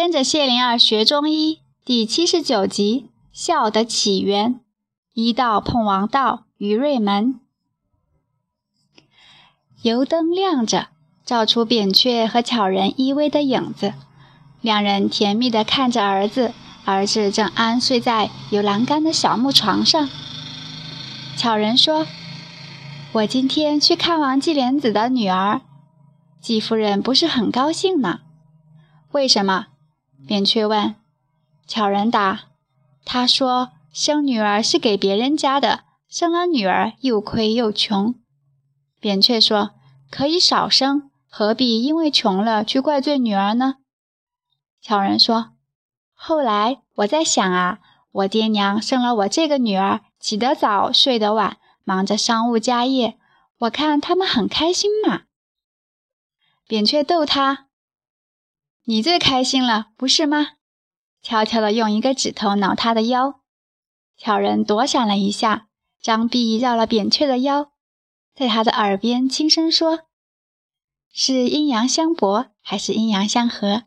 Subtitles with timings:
[0.00, 4.60] 跟着谢灵儿学中医第七十九集：笑的起源。
[5.12, 7.40] 一道碰王道于瑞门，
[9.82, 10.90] 油灯亮着，
[11.24, 13.94] 照出扁鹊和巧人依偎的影子。
[14.60, 16.52] 两人甜蜜地看着儿子，
[16.84, 20.08] 儿子正安睡在有栏杆的小木床上。
[21.36, 22.06] 巧人说
[23.10, 25.62] ：“我今天去看望季莲子的女儿，
[26.40, 28.20] 季夫人不是很高兴呢。
[29.10, 29.66] 为什么？”
[30.26, 30.94] 扁鹊问。
[31.66, 32.44] 巧人答
[33.04, 38.14] ：“他说生女儿是给别人家的，生了女儿又亏又穷。”
[39.00, 39.72] 扁鹊说
[40.10, 43.76] ：“可以少生，何必因为穷了去怪罪女儿呢？”
[44.80, 45.50] 巧人说
[46.14, 47.78] ：“后来我在想啊，
[48.10, 53.18] 我爹娘生了我这个女儿，起得早，睡得晚，忙着商务家业，
[53.58, 55.22] 我看他们很开心嘛。”
[56.66, 57.67] 扁鹊逗他。
[58.90, 60.52] 你最开心了，不是吗？
[61.20, 63.42] 悄悄地用一个指头挠他的腰，
[64.16, 65.68] 巧人躲闪了一下，
[66.00, 67.72] 张臂绕了扁鹊的腰，
[68.34, 70.04] 在他的耳边轻声说
[71.12, 73.82] ：“是阴阳相搏，还是阴阳相合？”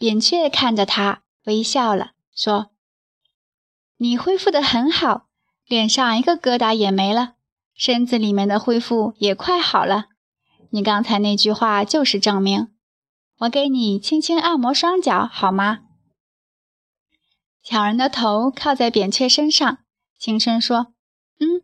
[0.00, 2.70] 扁鹊看着他，微笑了，说
[3.98, 5.26] ：“你恢复得很好，
[5.66, 7.34] 脸上一个疙瘩也没了，
[7.74, 10.06] 身子里面的恢复也快好了。
[10.70, 12.68] 你刚才那句话就是证明。”
[13.38, 15.80] 我给你轻轻按摩双脚，好吗？
[17.62, 19.78] 巧人的头靠在扁鹊身上，
[20.18, 20.94] 轻声说
[21.40, 21.62] ：“嗯。”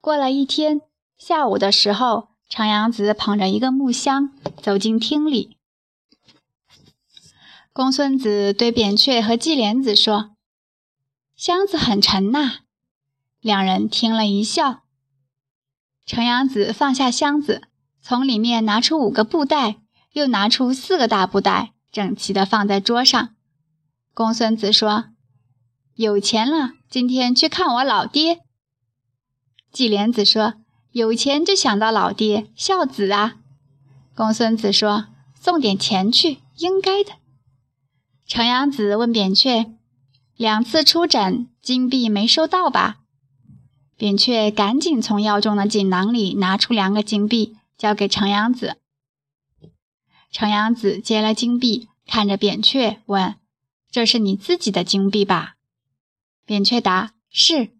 [0.00, 0.80] 过了一天，
[1.16, 5.56] 下午的时候，长阳子捧着一个木箱走进厅里。
[7.72, 10.36] 公孙子对扁鹊和季莲子说
[11.36, 12.60] ：“箱子很沉呐。”
[13.40, 14.82] 两人听了一笑。
[16.04, 17.68] 程阳子放下箱子。
[18.02, 19.76] 从里面拿出五个布袋，
[20.12, 23.30] 又拿出四个大布袋，整齐地放在桌上。
[24.12, 25.04] 公孙子说
[25.94, 28.40] ：“有钱了，今天去看我老爹。”
[29.72, 30.54] 季莲子说
[30.90, 33.36] ：“有钱就想到老爹，孝子啊。”
[34.14, 35.06] 公孙子说
[35.40, 37.12] ：“送点钱去，应该的。”
[38.26, 39.72] 程阳子问扁鹊
[40.36, 42.96] ：“两次出诊，金币没收到吧？”
[43.96, 47.56] 扁鹊赶紧从腰中的锦囊里拿出两个金币。
[47.82, 48.76] 交给程阳子，
[50.30, 53.34] 程阳子接了金币，看着扁鹊问
[53.90, 55.56] ：“这是你自己的金币吧？”
[56.46, 57.70] 扁鹊答：“是。”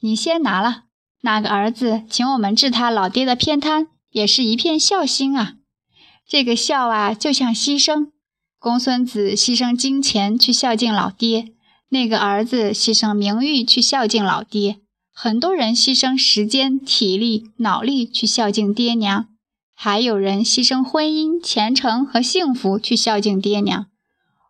[0.00, 0.82] 你先拿了。
[1.22, 5.54] 那个儿子请我们治他老爹的偏瘫，也是一片孝心啊。
[6.26, 8.10] 这个孝啊，就像牺牲。
[8.58, 11.54] 公孙子牺牲金钱去孝敬老爹，
[11.88, 14.82] 那个儿子牺牲名誉去孝敬老爹。
[15.10, 19.26] 很多人牺牲时间、体力、脑力去孝敬爹娘。
[19.80, 23.88] 还有人牺牲婚姻、前程和幸福去孝敬爹娘。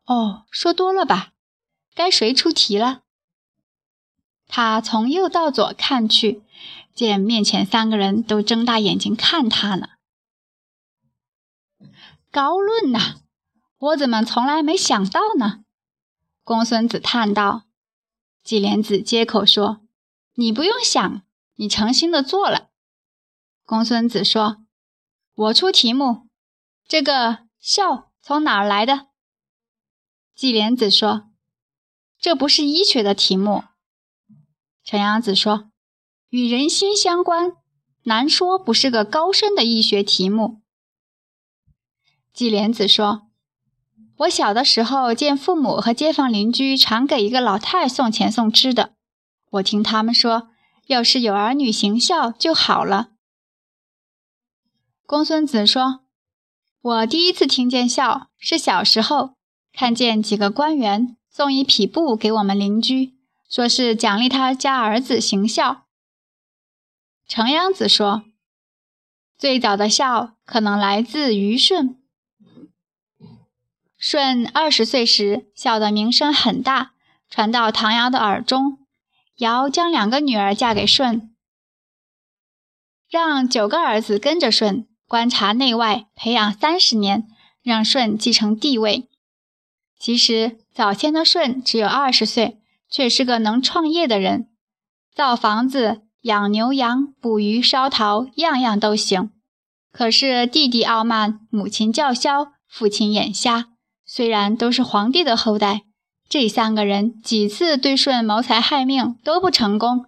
[0.07, 1.35] 哦，说多了吧？
[1.95, 3.03] 该谁出题了？
[4.47, 6.43] 他从右到左看去，
[6.95, 9.89] 见面前三个人都睁大眼睛看他呢。
[12.31, 13.17] 高论呐，
[13.77, 15.65] 我怎么从来没想到呢？
[16.43, 17.65] 公孙子叹道。
[18.43, 19.83] 季莲子接口说
[20.37, 21.21] ：“你不用想，
[21.57, 22.71] 你诚心的做了。”
[23.67, 24.65] 公孙子说。
[25.39, 26.27] 我出题目，
[26.89, 29.07] 这个笑从哪儿来的？
[30.35, 31.29] 季莲子说
[32.19, 33.63] ：“这不是医学的题目。”
[34.83, 35.71] 陈阳子说
[36.31, 37.53] ：“与人心相关，
[38.03, 40.61] 难说不是个高深的医学题目。”
[42.35, 43.29] 季莲子说
[44.19, 48.95] ：“我小的时候见父母和街坊邻居常给一个老太送钱送吃的，
[49.51, 50.49] 我听他们说，
[50.89, 53.11] 要是有儿女行孝就好了。”
[55.09, 56.01] 公孙子说
[56.83, 59.37] ：“我第一次听见孝，是小时候
[59.73, 63.15] 看见几个官员送一匹布给我们邻居，
[63.49, 65.87] 说是奖励他家儿子行孝。”
[67.27, 68.25] 程阳子说
[69.39, 71.97] ：“最早的孝可能来自于舜。
[73.97, 76.93] 舜二十岁时，孝的名声很大，
[77.31, 78.87] 传到唐尧的耳中。
[79.37, 81.35] 尧将两个女儿嫁给舜，
[83.09, 87.27] 让九个儿子跟着舜。”观察内外，培养三十年，
[87.63, 89.09] 让舜继承帝位。
[89.99, 92.59] 其实早先的舜只有二十岁，
[92.91, 94.49] 却是个能创业的人，
[95.15, 99.31] 造房子、养牛羊、捕鱼、烧陶，样样都行。
[99.91, 103.71] 可是弟弟傲慢，母亲叫嚣，父亲眼瞎。
[104.05, 105.85] 虽然都是皇帝的后代，
[106.29, 110.05] 这三个人几次对舜谋财害命都不成功，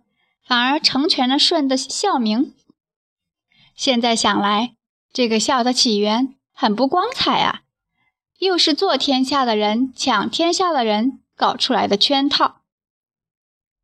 [0.46, 2.53] 反而成全了舜的孝名。
[3.75, 4.75] 现在想来。
[5.12, 7.62] 这个笑的起源很不光彩啊！
[8.38, 12.62] 又是做天下的人抢天下的人搞出来的圈套。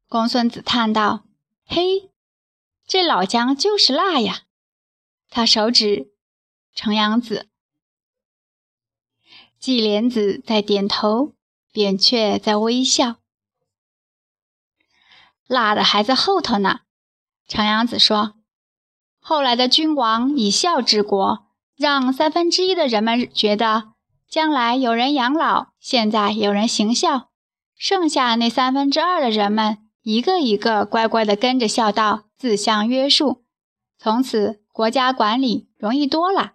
[0.08, 1.24] 公孙子叹道
[1.66, 2.10] ：“嘿，
[2.86, 4.42] 这老姜就是辣呀！”
[5.28, 6.12] 他手指
[6.72, 7.48] 程阳子，
[9.58, 11.34] 季莲子在点头，
[11.72, 13.16] 扁鹊在微笑。
[15.46, 16.82] 辣的还在后头呢。
[17.48, 18.36] 程阳子说
[19.28, 23.94] ：“后来的君王以孝治国，让三分之一的人们觉得
[24.28, 27.30] 将来有人养老，现在有人行孝，
[27.74, 33.42] 剩下那三分之二的人们一个一个乖乖地跟着孝道，自相约束，
[33.98, 36.52] 从此国家管理容易多了。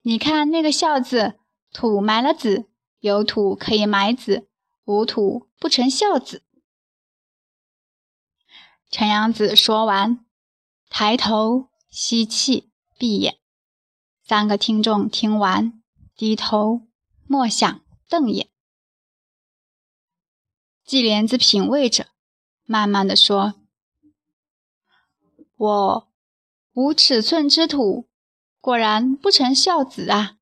[0.00, 1.34] 你看那个孝字，
[1.70, 2.70] 土埋了子，
[3.00, 4.48] 有土可以埋子，
[4.86, 6.42] 无土不成孝子。”
[8.88, 10.24] 陈阳子说完。
[10.88, 11.68] 抬头
[11.98, 13.38] 吸气，闭眼。
[14.22, 15.82] 三个听众听完，
[16.14, 16.82] 低头
[17.26, 18.50] 默想，瞪眼。
[20.84, 22.08] 季莲子品味着，
[22.66, 23.54] 慢慢的说
[25.56, 26.12] ：“我
[26.74, 28.06] 无尺寸之土，
[28.60, 30.36] 果然不成孝子啊。”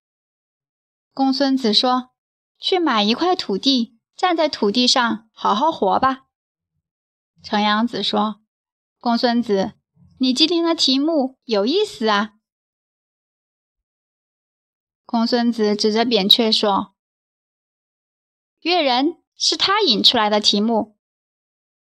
[1.14, 2.10] 公孙子说
[2.58, 6.24] ：“去买一块土地，站在土地上好好活吧。”
[7.44, 8.40] 程阳子说
[8.98, 9.74] ：“公孙子。”
[10.24, 12.36] 你今天的题目有意思啊！
[15.04, 16.94] 公孙子指着扁鹊说
[18.62, 20.96] ：“越人是他引出来的题目。”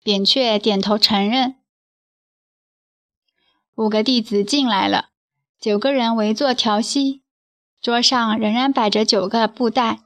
[0.03, 1.63] 扁鹊点头承认。
[3.77, 5.13] 五个弟子进来了，
[5.61, 7.23] 九个人围坐调息，
[7.81, 10.01] 桌上仍然摆着九个布袋。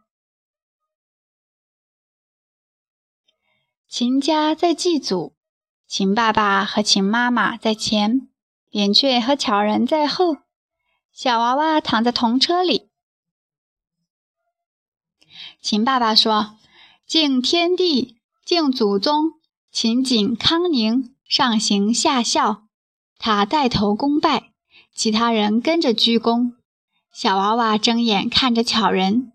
[3.86, 5.37] 秦家在祭祖。
[5.88, 8.28] 秦爸爸和秦妈妈在前，
[8.70, 10.36] 扁鹊和巧人在后，
[11.14, 12.90] 小娃娃躺在童车里。
[15.62, 16.58] 秦爸爸说
[17.08, 19.40] ：“敬天地，敬祖宗，
[19.72, 22.64] 秦景康宁上行下效。”
[23.16, 24.52] 他带头恭拜，
[24.94, 26.52] 其他人跟着鞠躬。
[27.10, 29.32] 小娃娃睁眼看着巧人，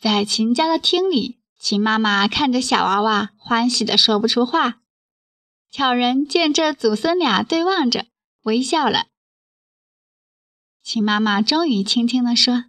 [0.00, 1.41] 在秦家的厅里。
[1.62, 4.80] 秦妈妈看着小娃娃，欢喜的说不出话。
[5.70, 8.06] 巧人见这祖孙俩对望着，
[8.42, 9.06] 微笑了。
[10.82, 12.64] 秦妈妈终于轻轻地说：“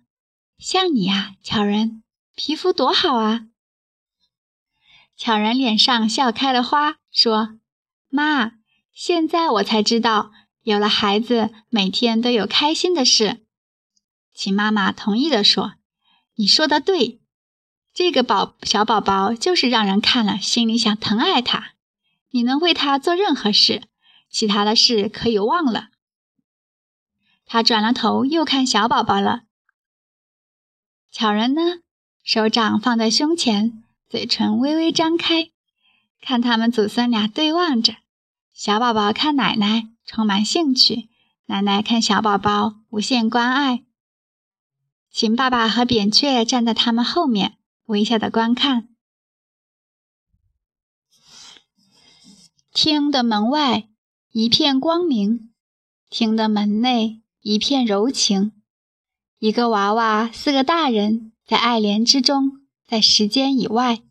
[0.60, 2.04] 像你呀，巧人，
[2.36, 3.48] 皮肤多好啊。”
[5.18, 7.58] 巧人脸上笑开了花，说
[8.10, 8.52] ：“妈，
[8.94, 10.30] 现在我才知道，
[10.62, 13.44] 有了孩子，每天都有开心的事。”
[14.36, 15.78] 秦妈妈同意的说
[16.38, 17.22] ：“你说的对。”
[17.94, 21.74] 这个宝小宝宝就是让人看了心里想疼爱他，
[22.32, 23.84] 你能为他做任何事，
[24.32, 25.90] 其他的事可以忘了。
[27.46, 29.44] 他转了头又看小宝宝了。
[31.12, 31.82] 巧人呢，
[32.24, 35.52] 手掌放在胸前，嘴唇微微张开，
[36.20, 37.98] 看他们祖孙俩对望着。
[38.52, 41.10] 小宝宝看奶奶充满兴趣，
[41.46, 43.84] 奶奶看小宝宝无限关爱。
[45.12, 47.58] 秦爸爸和扁鹊站在他们后面。
[47.86, 48.88] 微笑的观看，
[52.72, 53.90] 厅的门外
[54.32, 55.54] 一片光明，
[56.10, 58.54] 厅的门内一片柔情。
[59.38, 64.02] 一个娃娃，四个大人，在爱莲之中，在时间以外。